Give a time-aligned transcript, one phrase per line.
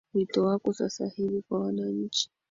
[0.13, 2.31] wito wako sasa hivi kwa wananchi